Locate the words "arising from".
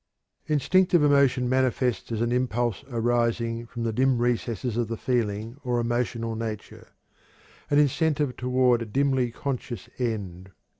2.89-3.83